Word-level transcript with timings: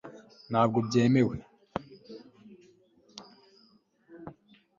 ntabwo 0.51 0.77
byemewe 0.87 1.35